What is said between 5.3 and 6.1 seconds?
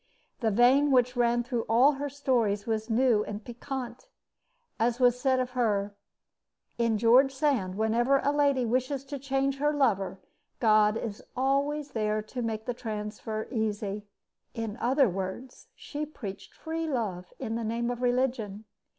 of her: